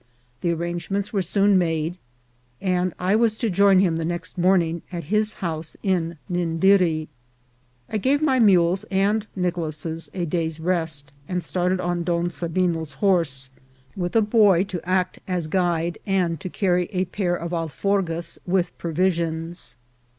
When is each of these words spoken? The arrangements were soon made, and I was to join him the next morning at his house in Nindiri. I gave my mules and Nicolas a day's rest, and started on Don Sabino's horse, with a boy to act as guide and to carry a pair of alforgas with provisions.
The 0.41 0.49
arrangements 0.51 1.13
were 1.13 1.21
soon 1.21 1.59
made, 1.59 1.95
and 2.59 2.91
I 2.97 3.15
was 3.15 3.35
to 3.35 3.51
join 3.51 3.81
him 3.81 3.97
the 3.97 4.03
next 4.03 4.35
morning 4.35 4.81
at 4.91 5.03
his 5.13 5.33
house 5.45 5.77
in 5.83 6.17
Nindiri. 6.27 7.07
I 7.87 7.97
gave 7.99 8.19
my 8.19 8.39
mules 8.39 8.83
and 8.89 9.27
Nicolas 9.35 10.09
a 10.15 10.25
day's 10.25 10.59
rest, 10.59 11.13
and 11.27 11.43
started 11.43 11.79
on 11.79 12.03
Don 12.03 12.31
Sabino's 12.31 12.93
horse, 12.93 13.51
with 13.95 14.15
a 14.15 14.23
boy 14.23 14.63
to 14.63 14.89
act 14.89 15.19
as 15.27 15.45
guide 15.45 15.99
and 16.07 16.39
to 16.39 16.49
carry 16.49 16.85
a 16.85 17.05
pair 17.05 17.35
of 17.35 17.51
alforgas 17.53 18.39
with 18.43 18.75
provisions. 18.79 19.75